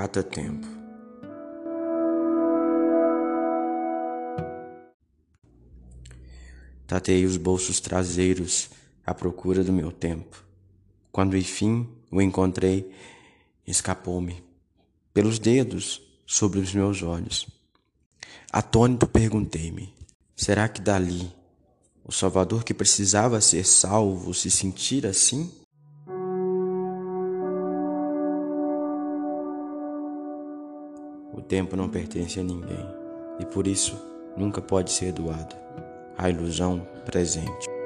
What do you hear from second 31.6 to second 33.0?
não pertence a ninguém